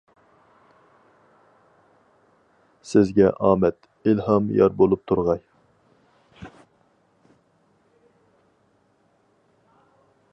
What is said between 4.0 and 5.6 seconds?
ئىلھام يار بولۇپ تۇرغاي!